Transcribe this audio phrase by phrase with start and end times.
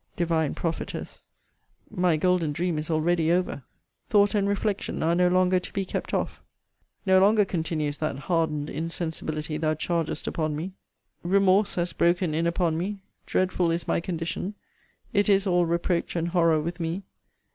[0.15, 1.27] Divine prophetess!
[1.91, 3.61] my golden dream is already over.
[4.09, 6.41] 'Thought and reflection are no longer to be kept off.'
[7.05, 10.73] No longer continues that 'hardened insensibility' thou chargest upon me.
[11.21, 13.03] 'Remorse has broken in upon me.
[13.27, 14.55] Dreadful is my condition;
[15.13, 17.03] it is all reproach and horror with me!'